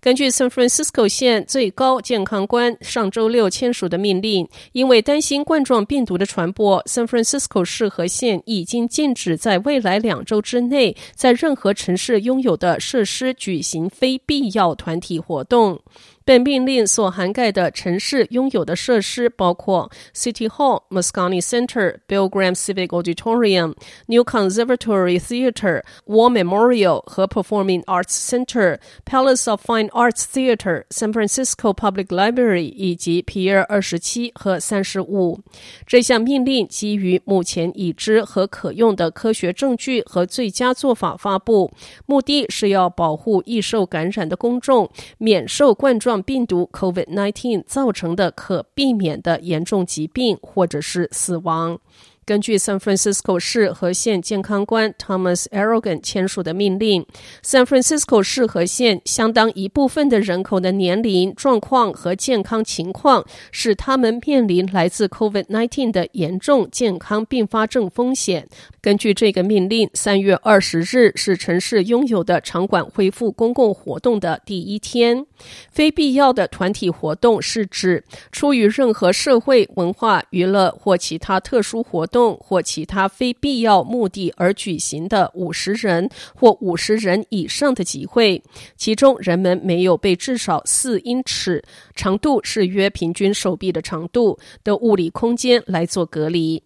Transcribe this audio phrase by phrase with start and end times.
[0.00, 15.80] 根据 San Francisco 县最高健康官上周六签署的命令，因为担心冠状病毒的传播，San Francisco 市和县已经禁止在未来两周之内在任何城市拥有的设施举行非必要团体活动。
[16.26, 23.74] 本命令所涵盖的城市拥有的设施包括 City Hall、Moscone Center、Bill Graham Civic Auditorium、
[24.06, 35.40] New Conservatory Theater、War Memorial 和 Performing Arts Center、Palace of Fine Arts Theater、San Francisco Public Library 以及皮尔二十七和三十五。
[35.86, 41.70] 这项命令基于目前已知和可用的科学证据和最佳做法发布，
[42.06, 44.88] 目的是要保护易受感染的公众
[45.18, 51.78] 免受冠状病毒 COVID-19 造成的可避免的严重疾病或者是死亡。
[52.26, 57.04] 根据 San Francisco 市和县健康官 Thomas Arrogan 签署的命令
[57.44, 68.48] ，San Francisco 市和县相当一部分的人口的年龄状况和健康情况，使他们面临来自 COVID-19 的严重健康并发症风险。
[68.80, 75.26] 根据这个命令，三月二十日是城市拥有的场馆恢复公共活动的第一天。
[75.70, 82.13] 非必要的团体活动是指出于任何社会、文化、娱乐或其他特殊活动。
[82.14, 88.40] 动或其他非必要目的而举行的五十人或五十人以上的集会，
[88.76, 91.60] 其中人们没有被至少四英尺
[91.96, 96.62] （长度是约平均手臂的长度）的物理空间来做隔离。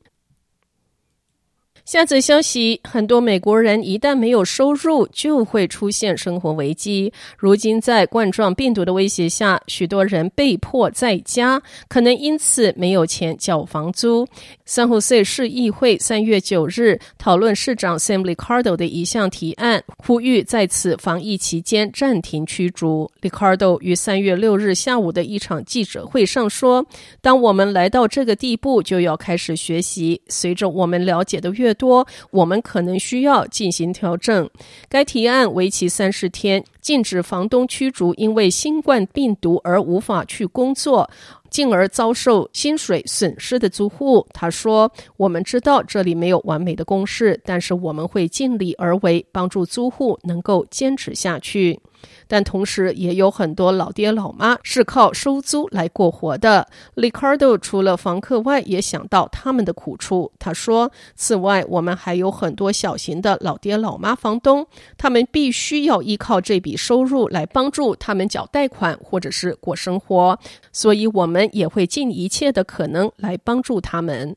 [1.89, 7.11] 下则消息：很多美国人一旦没有收入，就会出现生活危机。
[7.39, 14.29] 如今，在冠状病毒的威胁下，许多人被迫在家，可能因此没有钱缴房租。
[14.67, 23.11] 三湖市市议会三月九日讨论市长 Sam Liccardo 的一项提案，呼吁在此防疫期间暂停驱逐。
[23.23, 26.85] Liccardo 于三月六日下午的一场记者会上说
[27.23, 30.21] ：“当我们来到这个地步，就要开始学习。
[30.29, 34.51] 随着我们了解的越多，我们可能需要进行调整。
[34.91, 41.09] 该提案为期三十天，禁止房东驱逐因为新冠病毒而无法去工作，
[41.49, 44.27] 进而遭受薪水损失的租户。
[44.35, 51.81] 他说：“我们知道这里没有完美的公式，但是我们会尽力而为，帮助租户能够坚持下去。”
[52.27, 56.69] 但同时也有很多老爹老妈是靠收租来过活的。
[56.97, 60.33] Liccardo 除了房客外，也想到他们的苦处。
[60.39, 64.67] 他说：“此外，我们还有很多小型的老爹老妈房东，
[64.97, 70.39] 他们必须要依靠这笔收入来帮助他们缴贷款或者是过生活，
[70.73, 74.37] 所以我们也会尽一切的可能来帮助他们。”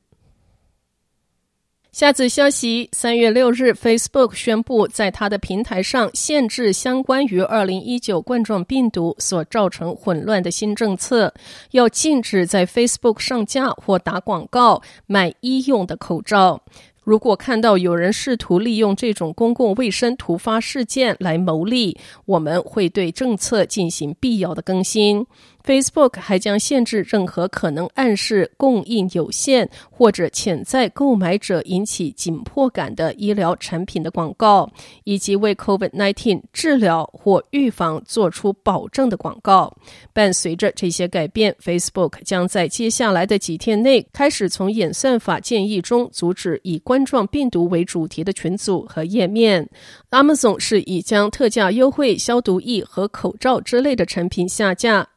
[1.92, 11.34] 下则消息：三月六日，Facebook 宣布在它的平台上限制相关于二零一九冠状病毒所造成混乱的新政策，
[11.72, 16.62] 要禁止在 Facebook 上架或打广告卖医用的口罩。
[17.04, 25.26] 如果看到有人试图利用这种公共卫生突发事件来牟利，我们会对政策进行必要的更新。
[25.66, 34.70] Facebook 还将限制任何可能暗示供应有限或者潜在购买者引起紧迫感的医疗产品的广告，
[35.04, 39.76] 以及为 COVID-19 治疗或预防做出保证的广告。
[40.14, 49.70] 伴随着这些改变，Facebook 将在接下来的几天内开始从演算法建议中阻止以冠状病毒为主题的群组和页面。
[50.10, 55.08] Amazon 是已将特价优惠消毒液和口罩之类的产品下架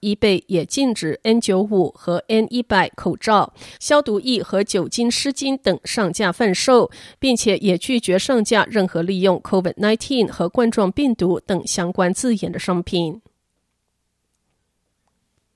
[0.46, 13.20] 也禁止 N95 和 N100 口罩、消毒液和酒精湿巾等上架贩售，并且也拒绝上架任何利用 COVID-19 和冠状病毒等相关字眼的商品。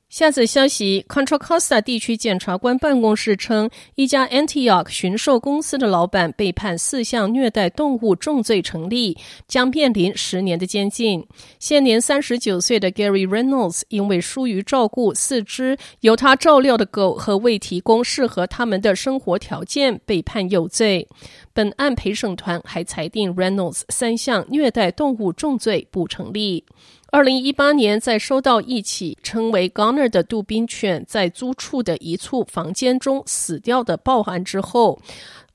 [0.09, 11.27] 下则消息：Contra Costa 地区检察官办公室称，一家 Antioch 驯兽公司的老板被判四项虐待动物重罪成立，将面临十年的监禁。
[11.59, 21.07] 现年三十九岁的 Gary Reynolds 因为疏于照顾四只由他照料的狗和未提供适合他们的生活条件，被判有罪。
[21.53, 26.65] 本案陪审团还裁定 Reynolds 三项虐待动物重罪不成立。
[27.11, 35.01] 二零一八年，在收到一起称为 Gunner 的杜宾犬在租处的一处房间中死掉的报案之后。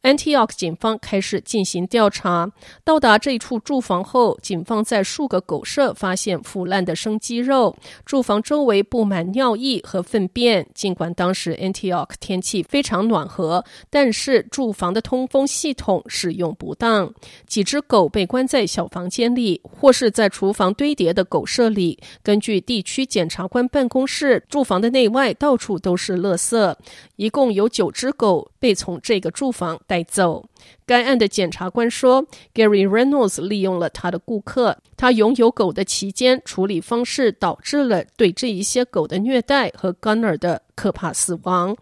[0.04, 2.52] Antioch 警方开始进行调查。
[2.84, 7.74] 到达这一处住房后，警方在数个狗舍发现腐烂的生鸡肉。
[8.06, 10.68] 住房周围布满尿液和粪便。
[10.76, 17.14] 尽管当时 Antioch 天气非常暖和，但是住房的通风系统使用不当。
[17.48, 21.98] 几只狗被关在小房间里，或是在厨房堆叠的狗舍里。
[22.22, 26.76] 根据地区检察官办公室，住房的内外到处都是垃圾。
[27.24, 30.44] 一共有九只狗被从这个住房带走。
[30.86, 41.76] 该案的检察官说，Gary Reynolds 利用了他的顾客，他拥有狗的期间处理方式导致了对这一些狗的虐待和 Gunner 的可怕死亡。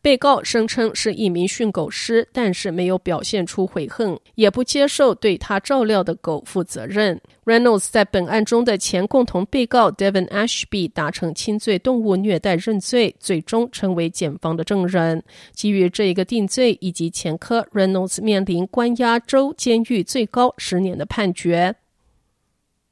[0.00, 7.20] 被告声称是一名训狗师，但是没有表现出悔恨，也不接受对他照料的狗负责任。
[7.44, 15.22] Reynolds 在本案中的前共同被告 Devin Ashby 达成轻罪动物虐待认罪，最终成为检方的证人。
[15.52, 21.76] 基于这一个定罪以及前科，Reynolds 面临关押州监狱最高十年的判决。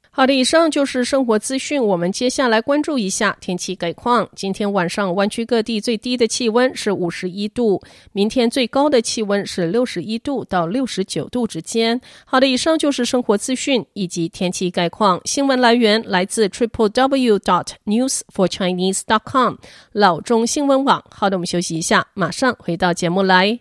[0.09, 1.83] 好的，以上就是生活资讯。
[1.85, 4.29] 我们接下来关注一下天气概况。
[4.33, 7.81] 今天晚上湾区各地最低的气温是五十一度，
[8.13, 11.99] 明天最高的气温是六十一度到六十九度之间。
[12.23, 15.19] 好的，以上就是生活资讯以及天气概况。
[15.25, 19.55] 新闻来源来自 triple w dot news for chinese dot com
[19.91, 21.03] 老中新闻网。
[21.11, 23.59] 好的，我们休息一下，马上回到节目来。